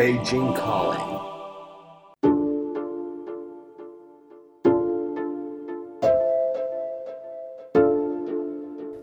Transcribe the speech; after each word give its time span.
Beijing 0.00 0.56
Calling. 0.56 1.20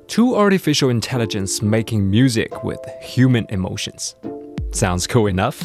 Two 0.07 0.35
artificial 0.35 0.89
intelligence 0.89 1.61
making 1.61 2.09
music 2.09 2.63
with 2.63 2.79
human 2.99 3.45
emotions. 3.49 4.15
Sounds 4.71 5.05
cool 5.05 5.27
enough? 5.27 5.61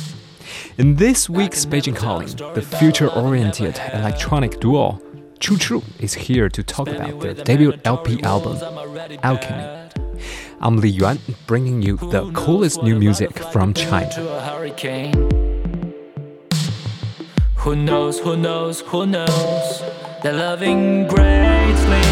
In 0.76 0.96
this 0.96 1.30
week's 1.30 1.64
Beijing 1.64 1.96
Calling, 1.96 2.28
the 2.52 2.60
future 2.60 3.08
oriented 3.08 3.80
electronic 3.94 4.60
duo 4.60 5.00
TrueTrue 5.40 5.82
is 5.98 6.12
here 6.12 6.50
to 6.50 6.62
talk 6.62 6.88
about 6.88 7.20
their 7.20 7.32
debut 7.32 7.72
LP 7.86 8.22
album, 8.22 8.58
Alchemy. 9.22 9.81
I'm 10.64 10.76
Li 10.76 10.90
Yuan, 10.90 11.18
bringing 11.48 11.82
you 11.82 11.96
the 11.96 12.30
coolest 12.34 12.84
new 12.84 12.94
music 12.94 13.36
from 13.50 13.74
China. 13.74 14.14
Who 17.56 17.74
knows, 17.74 18.20
who 18.20 18.36
knows, 18.36 18.80
who 18.82 19.06
knows? 19.06 19.82
They're 20.22 20.32
loving 20.32 21.08
greatly. 21.08 22.04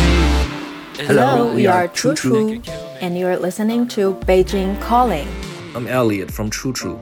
Hello, 1.07 1.55
we 1.55 1.69
are 1.69 1.87
TrueTrue, 1.87 2.69
and 3.01 3.17
you're 3.17 3.37
listening 3.37 3.87
to 3.95 4.15
Beijing 4.27 4.81
Calling. 4.81 5.29
I'm 5.77 5.87
Elliot 5.87 6.33
from 6.33 6.51
TrueTrue. 6.51 7.01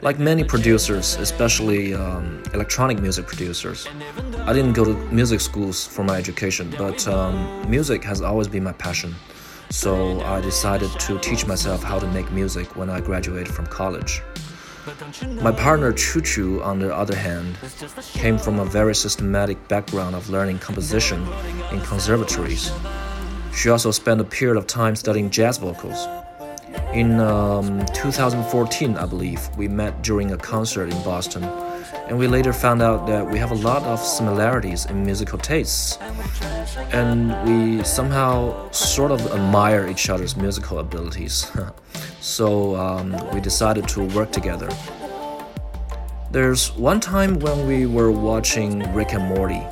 Like 0.00 0.18
many 0.18 0.42
producers, 0.42 1.16
especially 1.16 1.92
um, 1.92 2.42
electronic 2.54 2.98
music 2.98 3.26
producers, 3.26 3.86
I 4.46 4.54
didn't 4.54 4.72
go 4.72 4.86
to 4.86 4.94
music 5.12 5.42
schools 5.42 5.86
for 5.86 6.02
my 6.02 6.16
education, 6.16 6.74
but 6.78 7.06
um, 7.06 7.70
music 7.70 8.02
has 8.04 8.22
always 8.22 8.48
been 8.48 8.64
my 8.64 8.72
passion. 8.72 9.14
So 9.70 10.20
I 10.22 10.40
decided 10.40 10.90
to 11.00 11.18
teach 11.18 11.46
myself 11.46 11.82
how 11.82 11.98
to 11.98 12.06
make 12.08 12.30
music 12.32 12.76
when 12.76 12.88
I 12.88 13.00
graduated 13.00 13.48
from 13.48 13.66
college. 13.66 14.22
My 15.42 15.52
partner 15.52 15.92
Chu 15.92 16.22
Chu, 16.22 16.62
on 16.62 16.78
the 16.78 16.94
other 16.94 17.14
hand, 17.14 17.58
came 18.14 18.38
from 18.38 18.58
a 18.58 18.64
very 18.64 18.94
systematic 18.94 19.68
background 19.68 20.14
of 20.14 20.30
learning 20.30 20.58
composition 20.60 21.26
in 21.70 21.80
conservatories. 21.82 22.72
She 23.54 23.68
also 23.68 23.90
spent 23.90 24.20
a 24.20 24.24
period 24.24 24.56
of 24.56 24.66
time 24.66 24.96
studying 24.96 25.30
jazz 25.30 25.58
vocals. 25.58 26.06
In 26.94 27.20
um, 27.20 27.84
2014, 27.86 28.96
I 28.96 29.04
believe, 29.04 29.48
we 29.56 29.68
met 29.68 30.02
during 30.02 30.32
a 30.32 30.38
concert 30.38 30.90
in 30.90 31.02
Boston, 31.02 31.42
and 32.08 32.18
we 32.18 32.26
later 32.26 32.52
found 32.52 32.80
out 32.80 33.06
that 33.06 33.30
we 33.30 33.38
have 33.38 33.50
a 33.50 33.54
lot 33.54 33.82
of 33.82 34.00
similarities 34.00 34.86
in 34.86 35.04
musical 35.04 35.38
tastes. 35.38 35.98
And 36.92 37.32
we 37.46 37.84
somehow 37.84 38.70
sort 38.70 39.10
of 39.10 39.20
admire 39.32 39.86
each 39.88 40.08
other's 40.08 40.34
musical 40.34 40.78
abilities. 40.78 41.50
so 42.20 42.76
um, 42.76 43.12
we 43.34 43.40
decided 43.40 43.86
to 43.88 44.04
work 44.04 44.32
together. 44.32 44.68
There's 46.30 46.72
one 46.72 47.00
time 47.00 47.38
when 47.40 47.66
we 47.66 47.86
were 47.86 48.10
watching 48.10 48.90
Rick 48.94 49.12
and 49.12 49.24
Morty, 49.24 49.62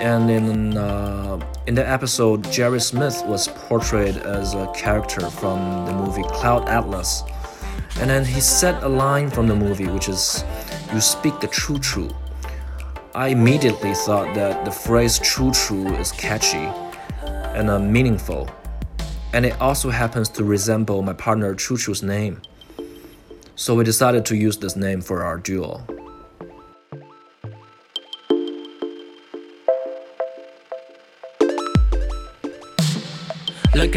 and 0.00 0.30
in 0.30 0.76
uh, 0.76 1.40
in 1.66 1.74
the 1.74 1.88
episode, 1.88 2.50
Jerry 2.52 2.80
Smith 2.80 3.24
was 3.24 3.48
portrayed 3.48 4.18
as 4.18 4.54
a 4.54 4.70
character 4.74 5.30
from 5.30 5.86
the 5.86 5.92
movie 5.92 6.22
Cloud 6.24 6.68
Atlas. 6.68 7.22
And 7.98 8.10
then 8.10 8.24
he 8.24 8.40
said 8.40 8.82
a 8.82 8.88
line 8.88 9.30
from 9.30 9.46
the 9.46 9.54
movie, 9.54 9.86
which 9.86 10.08
is, 10.08 10.44
You 10.94 11.00
speak 11.00 11.40
the 11.40 11.48
true 11.48 11.80
true. 11.80 12.08
I 13.16 13.28
immediately 13.28 13.94
thought 13.94 14.32
that 14.36 14.64
the 14.64 14.70
phrase 14.70 15.18
true 15.18 15.50
true 15.50 15.92
is 15.96 16.12
catchy 16.12 16.68
and 17.26 17.68
uh, 17.68 17.80
meaningful. 17.80 18.48
And 19.32 19.44
it 19.44 19.60
also 19.60 19.90
happens 19.90 20.28
to 20.28 20.44
resemble 20.44 21.02
my 21.02 21.12
partner 21.12 21.52
Chu 21.56 21.76
Chu's 21.76 22.04
name. 22.04 22.40
So 23.56 23.74
we 23.74 23.82
decided 23.82 24.24
to 24.26 24.36
use 24.36 24.56
this 24.56 24.76
name 24.76 25.00
for 25.00 25.24
our 25.24 25.36
duo. 25.36 25.84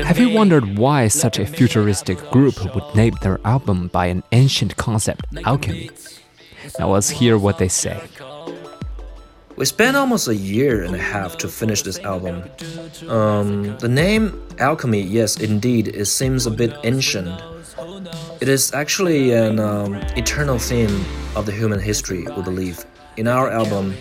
Have 0.04 0.18
you 0.18 0.30
wondered 0.32 0.80
why 0.80 1.10
such 1.10 1.38
a 1.38 1.46
futuristic 1.46 2.18
group 2.32 2.56
would 2.74 2.96
name 2.96 3.14
their 3.22 3.40
album 3.46 3.90
by 3.90 4.08
an 4.08 4.24
ancient 4.32 4.76
concept, 4.78 5.28
alchemy? 5.46 5.92
Now 6.80 6.90
let's 6.90 7.10
hear 7.10 7.38
what 7.38 7.58
they 7.58 7.68
say. 7.68 8.02
We 9.56 9.66
spent 9.66 9.98
almost 9.98 10.28
a 10.28 10.36
year 10.36 10.84
and 10.84 10.94
a 10.94 11.00
half 11.00 11.38
to 11.38 11.48
finish 11.48 11.82
this 11.82 11.98
album. 12.00 12.44
Um, 13.08 13.76
the 13.80 13.88
name 13.88 14.40
Alchemy, 14.60 15.02
yes, 15.02 15.40
indeed, 15.40 15.88
it 15.88 16.06
seems 16.06 16.46
a 16.46 16.52
bit 16.52 16.76
ancient. 16.84 17.42
It 18.40 18.50
is 18.50 18.72
actually 18.74 19.34
an 19.34 19.60
um, 19.60 19.96
eternal 20.16 20.60
theme 20.60 21.04
of 21.36 21.48
the 21.48 21.52
human 21.52 21.80
history, 21.80 22.28
we 22.36 22.44
believe. 22.44 22.86
In 23.18 23.28
our 23.28 23.50
album, 23.50 23.96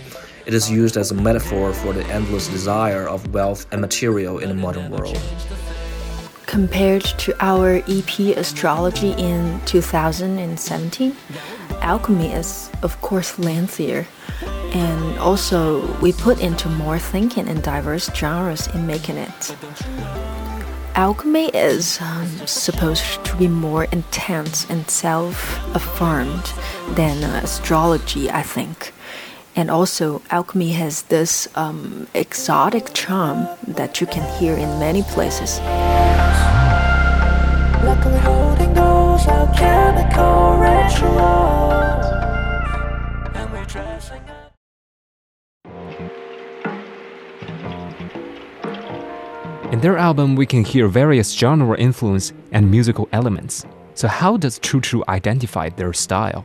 it 0.44 0.53
is 0.53 0.71
used 0.71 0.99
as 0.99 1.10
a 1.10 1.15
metaphor 1.15 1.72
for 1.72 1.94
the 1.94 2.05
endless 2.06 2.49
desire 2.49 3.09
of 3.09 3.32
wealth 3.32 3.66
and 3.72 3.81
material 3.81 4.38
in 4.38 4.50
the 4.50 4.55
modern 4.55 4.91
world. 4.91 5.19
Compared 6.44 7.03
to 7.03 7.34
our 7.43 7.82
EP 7.88 8.37
Astrology 8.37 9.12
in 9.12 9.60
2017, 9.65 11.16
Alchemy 11.87 12.33
is, 12.33 12.69
of 12.83 13.01
course, 13.01 13.39
lengthier. 13.39 14.09
And 14.75 15.19
also, 15.21 15.87
we 16.01 16.13
put 16.13 16.41
into 16.41 16.69
more 16.69 16.99
thinking 16.99 17.47
and 17.49 17.63
diverse 17.63 18.11
genres 18.13 18.67
in 18.75 18.89
making 18.89 19.19
it. 19.19 19.57
Alchemy 20.97 21.51
is 21.55 22.01
um, 22.01 22.27
supposed 22.45 23.25
to 23.27 23.37
be 23.37 23.47
more 23.47 23.85
intense 23.85 24.69
and 24.69 24.91
self 24.91 25.65
affirmed 25.77 26.51
than 26.97 27.23
uh, 27.23 27.43
astrology, 27.45 28.33
I 28.33 28.43
think. 28.43 28.93
And 29.55 29.71
also, 29.71 30.23
alchemy 30.31 30.73
has 30.73 31.03
this 31.03 31.47
um, 31.55 32.09
exotic 32.15 32.95
charm 32.95 33.47
that 33.65 34.01
you 34.01 34.09
can 34.09 34.27
hear 34.41 34.55
in 34.55 34.81
many 34.81 35.03
places. 35.03 35.61
In 49.72 49.81
their 49.81 49.97
album, 49.97 50.37
we 50.37 50.44
can 50.44 50.65
hear 50.65 50.87
various 50.88 51.32
genre 51.32 51.78
influence 51.78 52.34
and 52.53 52.71
musical 52.71 53.09
elements. 53.10 53.65
So, 53.94 54.06
how 54.06 54.37
does 54.37 54.59
TrueTrue 54.59 55.03
identify 55.09 55.71
their 55.71 55.94
style? 55.94 56.44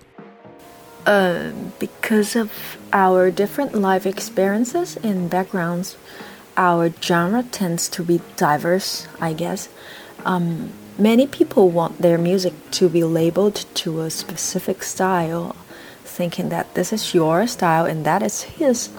Uh, 1.05 1.51
because 1.77 2.37
of 2.37 2.77
our 2.93 3.31
different 3.31 3.75
life 3.75 4.05
experiences 4.05 4.95
and 5.03 5.29
backgrounds, 5.29 5.97
our 6.55 6.89
genre 7.01 7.43
tends 7.43 7.89
to 7.89 8.01
be 8.01 8.21
diverse, 8.37 9.09
I 9.19 9.33
guess. 9.33 9.67
Um, 10.23 10.71
many 11.01 11.25
people 11.25 11.69
want 11.69 12.01
their 12.01 12.17
music 12.17 12.53
to 12.69 12.87
be 12.87 13.03
labeled 13.03 13.65
to 13.73 14.01
a 14.01 14.11
specific 14.11 14.83
style, 14.83 15.55
thinking 16.03 16.49
that 16.49 16.75
this 16.75 16.93
is 16.93 17.13
your 17.13 17.47
style 17.47 17.85
and 17.85 18.05
that 18.05 18.21
is 18.21 18.43
his. 18.43 18.89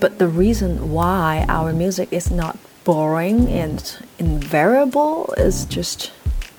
But 0.00 0.18
the 0.18 0.28
reason 0.28 0.92
why 0.92 1.44
our 1.46 1.74
music 1.74 2.10
is 2.10 2.30
not 2.30 2.56
boring 2.84 3.48
and 3.48 3.98
invariable 4.18 5.34
is 5.36 5.66
just 5.66 6.10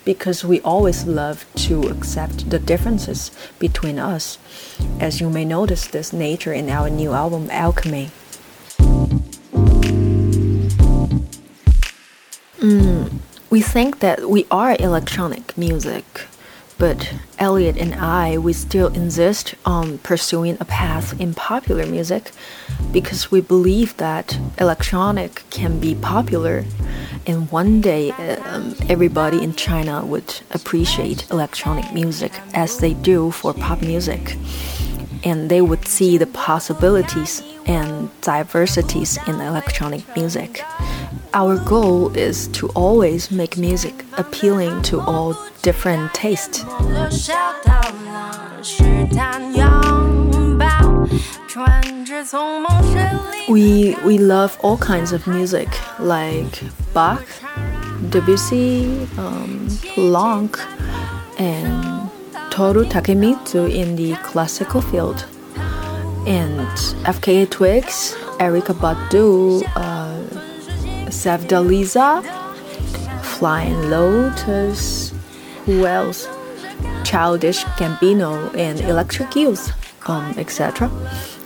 because 0.05 0.45
we 0.45 0.61
always 0.61 1.05
love 1.05 1.45
to 1.55 1.81
accept 1.89 2.49
the 2.51 2.59
differences 2.59 3.31
between 3.57 3.97
us. 3.97 4.37
As 4.99 5.19
you 5.19 5.29
may 5.29 5.45
notice 5.45 5.87
this 5.87 6.13
nature 6.13 6.53
in 6.53 6.69
our 6.69 6.89
new 6.89 7.13
album 7.13 7.49
Alchemy. 7.51 8.11
We 13.51 13.61
think 13.61 13.99
that 13.99 14.29
we 14.29 14.47
are 14.49 14.77
electronic 14.79 15.57
music, 15.57 16.05
but 16.77 17.13
Elliot 17.37 17.77
and 17.77 17.93
I, 17.95 18.37
we 18.37 18.53
still 18.53 18.87
insist 18.87 19.55
on 19.65 19.97
pursuing 19.97 20.55
a 20.61 20.65
path 20.65 21.19
in 21.19 21.33
popular 21.33 21.85
music 21.85 22.31
because 22.93 23.29
we 23.29 23.41
believe 23.41 23.95
that 23.97 24.39
electronic 24.57 25.43
can 25.49 25.81
be 25.81 25.93
popular 25.95 26.63
and 27.27 27.51
one 27.51 27.81
day 27.81 28.11
um, 28.11 28.73
everybody 28.87 29.43
in 29.43 29.53
China 29.53 30.05
would 30.05 30.39
appreciate 30.51 31.29
electronic 31.29 31.93
music 31.93 32.31
as 32.53 32.77
they 32.77 32.93
do 32.93 33.31
for 33.31 33.53
pop 33.53 33.81
music. 33.81 34.37
And 35.23 35.51
they 35.51 35.61
would 35.61 35.87
see 35.87 36.17
the 36.17 36.25
possibilities 36.25 37.43
and 37.65 38.09
diversities 38.21 39.17
in 39.27 39.35
electronic 39.41 40.03
music. 40.15 40.63
Our 41.33 41.57
goal 41.57 42.15
is 42.17 42.47
to 42.49 42.67
always 42.69 43.31
make 43.31 43.57
music 43.57 44.05
appealing 44.17 44.81
to 44.83 44.99
all 44.99 45.35
different 45.61 46.13
tastes. 46.13 46.65
We, 53.49 53.95
we 54.05 54.17
love 54.17 54.57
all 54.61 54.77
kinds 54.77 55.11
of 55.11 55.25
music 55.27 55.67
like 55.99 56.61
Bach, 56.93 57.25
Debussy, 58.09 59.07
um, 59.17 59.67
and 61.39 62.09
Toru 62.51 62.85
Takemitsu 62.85 63.73
in 63.73 63.95
the 63.95 64.13
classical 64.23 64.81
field, 64.81 65.25
and 66.27 66.67
FKA 67.05 67.49
Twigs, 67.49 68.15
Erykah 68.39 68.75
Badu, 68.75 69.63
uh, 69.75 70.17
Sevdaliza, 71.09 72.23
Flying 73.21 73.89
Lotus, 73.89 75.13
who 75.65 75.85
else? 75.85 76.27
Childish 77.03 77.63
Gambino 77.77 78.55
and 78.55 78.79
Electric 78.81 79.35
Youth, 79.35 79.71
um, 80.07 80.33
etc., 80.37 80.89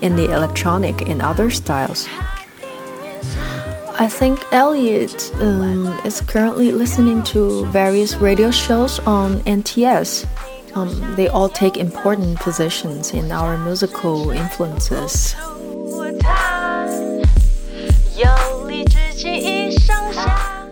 in 0.01 0.15
the 0.15 0.31
electronic 0.31 1.07
and 1.09 1.21
other 1.21 1.49
styles. 1.49 2.07
I 3.97 4.09
think 4.09 4.43
Elliot 4.51 5.31
um, 5.35 5.87
is 6.03 6.19
currently 6.19 6.73
listening 6.73 7.23
to 7.23 7.65
various 7.67 8.15
radio 8.17 8.51
shows 8.51 8.99
on 8.99 9.39
NTS. 9.43 10.27
Um, 10.75 11.15
they 11.15 11.29
all 11.29 11.47
take 11.47 11.77
important 11.77 12.37
positions 12.39 13.13
in 13.13 13.31
our 13.31 13.57
musical 13.57 14.31
influences. 14.31 15.33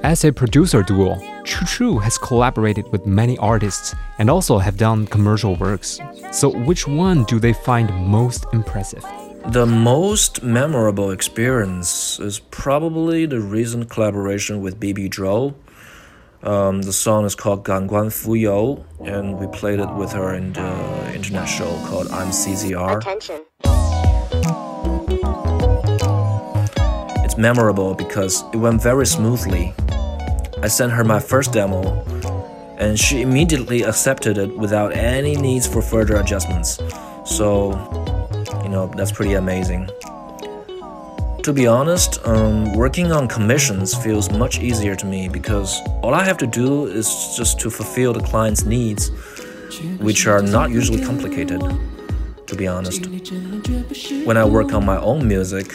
As 0.03 0.25
a 0.25 0.33
producer 0.33 0.83
duo, 0.83 1.15
TrueTrue 1.45 2.03
has 2.03 2.17
collaborated 2.17 2.91
with 2.91 3.05
many 3.05 3.37
artists 3.37 3.95
and 4.19 4.29
also 4.29 4.57
have 4.57 4.75
done 4.75 5.07
commercial 5.07 5.55
works. 5.55 5.99
So, 6.33 6.49
which 6.49 6.85
one 6.85 7.23
do 7.23 7.39
they 7.39 7.53
find 7.53 7.89
most 8.05 8.45
impressive? 8.51 9.05
The 9.47 9.65
most 9.65 10.43
memorable 10.43 11.11
experience 11.11 12.19
is 12.19 12.39
probably 12.39 13.25
the 13.25 13.39
recent 13.39 13.89
collaboration 13.89 14.61
with 14.61 14.79
Bibi 14.79 15.09
Zhou. 15.09 15.53
Um, 16.43 16.81
the 16.81 16.91
song 16.91 17.23
is 17.23 17.35
called 17.35 17.63
Gan 17.63 17.87
Guan 17.87 18.11
Fu 18.11 18.33
You, 18.33 18.83
and 19.05 19.39
we 19.39 19.47
played 19.47 19.79
it 19.79 19.89
with 19.93 20.11
her 20.11 20.35
in 20.35 20.51
the 20.51 21.13
internet 21.15 21.47
show 21.47 21.71
called 21.87 22.09
I'm 22.11 22.31
CZR. 22.31 22.97
Attention. 22.97 23.45
It's 27.23 27.37
memorable 27.37 27.95
because 27.95 28.43
it 28.53 28.57
went 28.57 28.81
very 28.81 29.05
smoothly. 29.05 29.73
I 30.61 30.67
sent 30.67 30.91
her 30.91 31.05
my 31.05 31.21
first 31.21 31.53
demo, 31.53 32.03
and 32.77 32.99
she 32.99 33.21
immediately 33.21 33.83
accepted 33.83 34.37
it 34.37 34.53
without 34.57 34.91
any 34.91 35.37
needs 35.37 35.65
for 35.65 35.81
further 35.81 36.17
adjustments. 36.17 36.77
So, 37.23 37.71
you 38.63 38.69
know, 38.69 38.91
that's 38.97 39.13
pretty 39.13 39.35
amazing. 39.35 39.89
To 41.43 41.51
be 41.51 41.67
honest, 41.67 42.25
um, 42.25 42.71
working 42.71 43.11
on 43.11 43.27
commissions 43.27 43.93
feels 43.93 44.31
much 44.31 44.59
easier 44.59 44.95
to 44.95 45.05
me 45.05 45.27
because 45.27 45.81
all 46.01 46.13
I 46.13 46.23
have 46.23 46.37
to 46.37 46.47
do 46.47 46.85
is 46.85 47.35
just 47.35 47.59
to 47.59 47.69
fulfill 47.69 48.13
the 48.13 48.21
client's 48.21 48.63
needs, 48.63 49.09
which 49.99 50.25
are 50.25 50.41
not 50.41 50.71
usually 50.71 51.03
complicated, 51.03 51.61
to 52.47 52.55
be 52.55 52.65
honest. 52.65 53.07
When 54.25 54.37
I 54.37 54.45
work 54.45 54.73
on 54.73 54.85
my 54.85 54.97
own 54.97 55.27
music, 55.27 55.73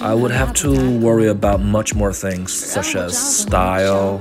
I 0.00 0.14
would 0.14 0.30
have 0.30 0.54
to 0.62 0.98
worry 1.00 1.26
about 1.26 1.60
much 1.60 1.96
more 1.96 2.12
things 2.12 2.52
such 2.52 2.94
as 2.94 3.18
style, 3.18 4.20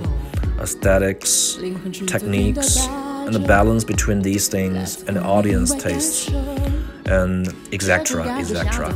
aesthetics, 0.60 1.60
techniques, 2.08 2.88
and 2.88 3.36
the 3.36 3.40
balance 3.48 3.84
between 3.84 4.24
these 4.24 4.48
things 4.48 5.04
and 5.04 5.18
the 5.18 5.22
audience 5.22 5.76
tastes, 5.76 6.32
and 7.12 7.48
etc. 7.74 8.24
etc. 8.40 8.96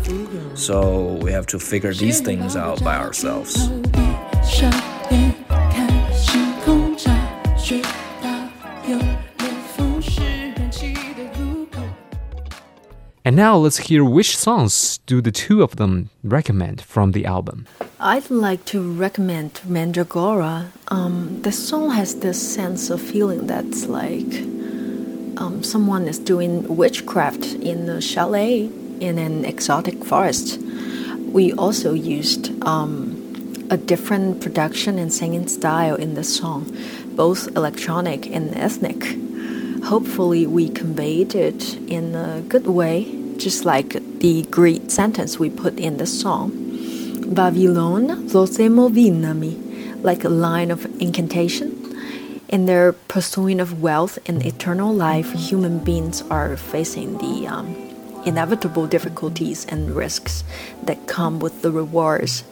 So 0.55 1.19
we 1.21 1.31
have 1.31 1.45
to 1.47 1.59
figure 1.59 1.93
these 1.93 2.21
things 2.21 2.55
out 2.55 2.83
by 2.83 2.95
ourselves. 2.97 3.69
And 13.27 13.35
now 13.35 13.57
let's 13.57 13.77
hear 13.77 14.05
which 14.05 14.37
songs 14.37 14.99
do 15.07 15.19
the 15.19 15.31
two 15.31 15.63
of 15.63 15.77
them 15.77 16.11
recommend 16.23 16.81
from 16.81 17.11
the 17.11 17.25
album. 17.25 17.65
I'd 17.99 18.29
like 18.29 18.65
to 18.65 18.79
recommend 18.79 19.61
Mandragora. 19.67 20.67
Um, 20.89 21.41
the 21.41 21.51
song 21.51 21.89
has 21.89 22.19
this 22.19 22.39
sense 22.39 22.91
of 22.91 23.01
feeling 23.01 23.47
that's 23.47 23.87
like 23.87 24.31
um, 25.37 25.63
someone 25.63 26.07
is 26.07 26.19
doing 26.19 26.75
witchcraft 26.75 27.45
in 27.45 27.89
a 27.89 28.01
chalet 28.01 28.69
in 28.99 29.17
an 29.17 29.45
exotic 29.45 30.03
forest. 30.03 30.59
We 31.31 31.53
also 31.53 31.93
used 31.93 32.51
um, 32.63 33.67
a 33.69 33.77
different 33.77 34.41
production 34.41 34.97
and 34.97 35.13
singing 35.13 35.47
style 35.47 35.95
in 35.95 36.13
the 36.13 36.23
song, 36.23 36.75
both 37.15 37.47
electronic 37.55 38.27
and 38.27 38.55
ethnic 38.55 39.03
hopefully 39.85 40.47
we 40.47 40.67
conveyed 40.67 41.35
it 41.35 41.75
in 41.87 42.15
a 42.15 42.41
good 42.41 42.65
way, 42.65 43.05
just 43.37 43.65
like 43.65 43.89
the 44.19 44.41
great 44.49 44.89
sentence 44.89 45.37
we 45.37 45.49
put 45.49 45.77
in 45.77 45.97
the 45.97 46.07
song. 46.07 46.51
Vavilon 47.37 48.27
zosemo 48.27 48.89
vinami, 48.89 49.53
like 50.03 50.23
a 50.23 50.29
line 50.29 50.71
of 50.71 50.85
incantation. 50.99 51.84
In 52.47 52.67
their 52.67 52.93
pursuing 52.93 53.59
of 53.59 53.81
wealth 53.81 54.19
and 54.27 54.45
eternal 54.45 54.93
life, 54.93 55.31
human 55.33 55.79
beings 55.79 56.21
are 56.29 56.55
facing 56.55 57.17
the 57.17 57.47
um, 57.47 57.75
inevitable 58.25 58.85
difficulties 58.87 59.65
and 59.65 59.95
risks 59.95 60.43
that 60.83 61.07
come 61.07 61.39
with 61.39 61.61
the 61.63 61.71
rewards. 61.71 62.43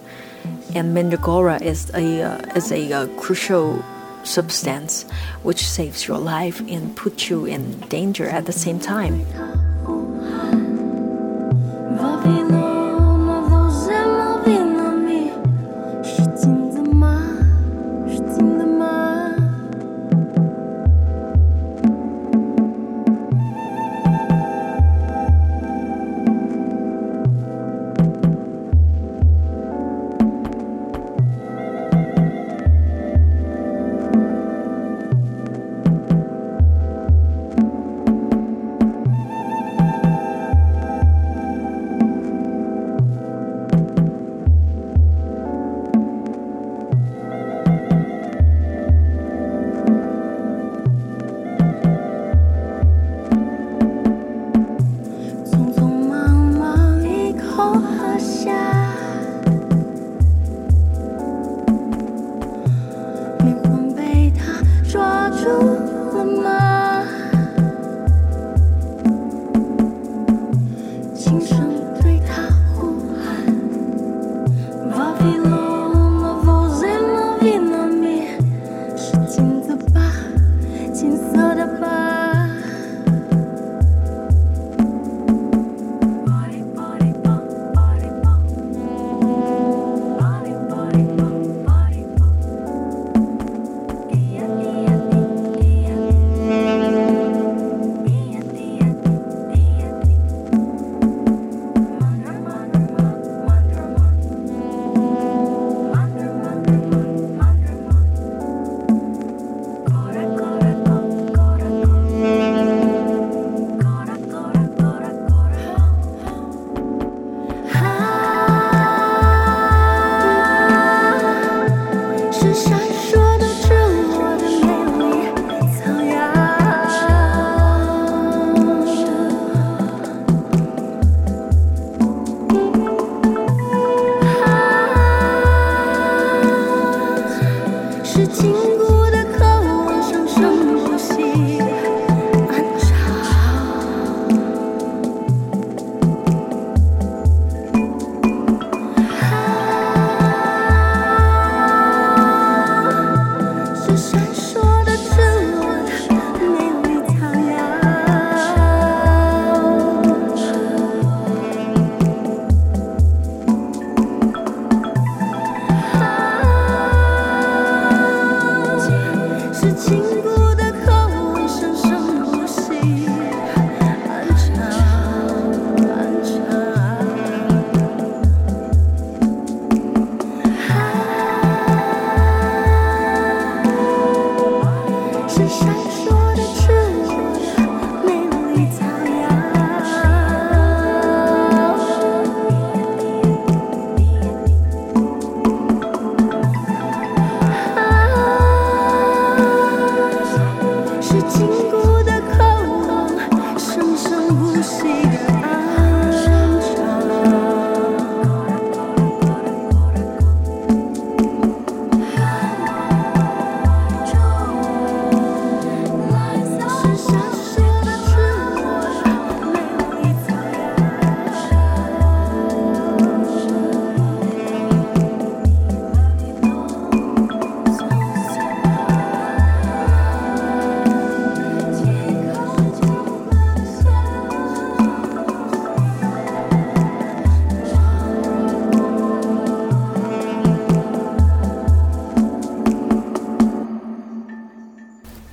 And 0.73 0.93
Mandragora 0.95 1.61
is 1.61 1.91
a 1.93 2.23
uh, 2.23 2.55
is 2.55 2.71
a 2.71 2.91
uh, 2.91 3.07
crucial 3.19 3.83
substance 4.23 5.03
which 5.43 5.65
saves 5.67 6.07
your 6.07 6.17
life 6.17 6.59
and 6.67 6.95
puts 6.95 7.29
you 7.29 7.45
in 7.45 7.79
danger 7.89 8.27
at 8.27 8.45
the 8.45 8.53
same 8.53 8.79
time. 8.79 9.25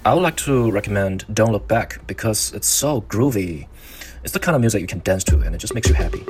I 0.03 0.15
would 0.15 0.23
like 0.23 0.37
to 0.39 0.71
recommend 0.71 1.27
Don't 1.31 1.53
Look 1.53 1.69
Back 1.69 2.07
because 2.07 2.55
it's 2.55 2.67
so 2.67 3.03
groovy. 3.03 3.69
It's 4.25 4.33
the 4.33 4.41
kind 4.41 4.57
of 4.57 4.63
music 4.63 4.81
you 4.81 4.87
can 4.87 5.01
dance 5.01 5.23
to 5.25 5.41
and 5.41 5.55
it 5.55 5.59
just 5.59 5.75
makes 5.75 5.89
you 5.89 5.95
happy. 5.95 6.25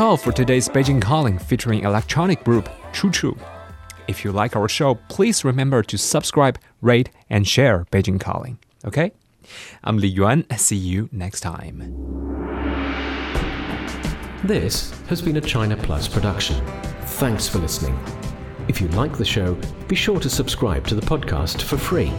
All 0.00 0.16
for 0.16 0.32
today's 0.32 0.66
Beijing 0.66 1.02
Calling 1.02 1.38
featuring 1.38 1.80
electronic 1.80 2.42
group 2.42 2.70
TrueTrue. 2.90 3.38
If 4.08 4.24
you 4.24 4.32
like 4.32 4.56
our 4.56 4.66
show, 4.66 4.94
please 5.10 5.44
remember 5.44 5.82
to 5.82 5.98
subscribe, 5.98 6.58
rate, 6.80 7.10
and 7.28 7.46
share 7.46 7.84
Beijing 7.92 8.18
Calling. 8.18 8.58
Okay? 8.86 9.12
I'm 9.84 9.98
Li 9.98 10.08
Yuan. 10.08 10.46
See 10.56 10.74
you 10.74 11.10
next 11.12 11.40
time. 11.40 11.80
This 14.42 14.90
has 15.08 15.20
been 15.20 15.36
a 15.36 15.40
China 15.42 15.76
Plus 15.76 16.08
production. 16.08 16.64
Thanks 17.02 17.46
for 17.46 17.58
listening. 17.58 17.98
If 18.68 18.80
you 18.80 18.88
like 18.88 19.18
the 19.18 19.24
show, 19.26 19.54
be 19.86 19.96
sure 19.96 20.18
to 20.18 20.30
subscribe 20.30 20.86
to 20.86 20.94
the 20.94 21.02
podcast 21.02 21.60
for 21.60 21.76
free. 21.76 22.10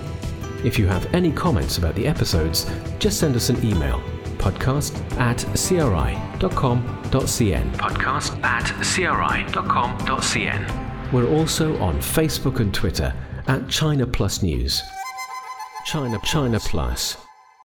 If 0.63 0.77
you 0.77 0.85
have 0.85 1.11
any 1.15 1.31
comments 1.31 1.79
about 1.79 1.95
the 1.95 2.05
episodes, 2.05 2.69
just 2.99 3.19
send 3.19 3.35
us 3.35 3.49
an 3.49 3.65
email 3.65 4.03
podcast 4.41 4.93
at 5.19 5.37
cri.com.cn. 5.55 6.51
Podcast 7.75 8.43
at 8.43 8.65
cri.com.cn. 8.83 10.63
We're 11.13 11.29
also 11.29 11.77
on 11.77 11.95
Facebook 11.97 12.59
and 12.59 12.73
Twitter 12.73 13.13
at 13.47 13.69
China 13.69 14.07
Plus 14.07 14.41
News. 14.41 14.81
China 15.85 16.19
China 16.23 16.59
Plus. 16.59 17.17